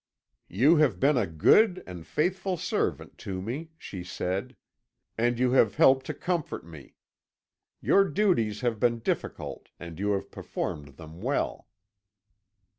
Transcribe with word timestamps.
"'You 0.49 0.77
have 0.77 0.99
been 0.99 1.15
a 1.15 1.27
good 1.27 1.83
and 1.85 2.07
faithful 2.07 2.57
servant 2.57 3.19
to 3.19 3.39
me,' 3.39 3.69
she 3.77 4.03
said, 4.03 4.55
'and 5.15 5.37
you 5.37 5.51
have 5.51 5.75
helped 5.75 6.07
to 6.07 6.15
comfort 6.15 6.65
me. 6.65 6.95
Your 7.81 8.03
duties 8.05 8.61
have 8.61 8.79
been 8.79 8.97
difficult, 8.97 9.69
and 9.79 9.99
you 9.99 10.13
have 10.13 10.31
performed 10.31 10.97
them 10.97 11.21
well.' 11.21 11.67